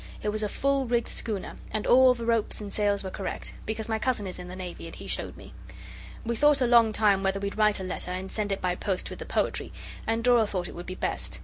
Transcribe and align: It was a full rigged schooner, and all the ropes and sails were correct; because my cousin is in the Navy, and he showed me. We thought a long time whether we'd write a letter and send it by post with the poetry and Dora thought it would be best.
It 0.23 0.29
was 0.29 0.41
a 0.41 0.49
full 0.49 0.87
rigged 0.87 1.09
schooner, 1.09 1.57
and 1.71 1.85
all 1.85 2.15
the 2.15 2.25
ropes 2.25 2.59
and 2.59 2.73
sails 2.73 3.03
were 3.03 3.11
correct; 3.11 3.53
because 3.67 3.87
my 3.87 3.99
cousin 3.99 4.25
is 4.25 4.39
in 4.39 4.47
the 4.47 4.55
Navy, 4.55 4.87
and 4.87 4.95
he 4.95 5.05
showed 5.05 5.37
me. 5.37 5.53
We 6.25 6.35
thought 6.35 6.59
a 6.59 6.65
long 6.65 6.91
time 6.91 7.21
whether 7.21 7.39
we'd 7.39 7.55
write 7.55 7.79
a 7.79 7.83
letter 7.83 8.09
and 8.09 8.31
send 8.31 8.51
it 8.51 8.61
by 8.61 8.73
post 8.73 9.11
with 9.11 9.19
the 9.19 9.25
poetry 9.27 9.71
and 10.07 10.23
Dora 10.23 10.47
thought 10.47 10.67
it 10.67 10.73
would 10.73 10.87
be 10.87 10.95
best. 10.95 11.37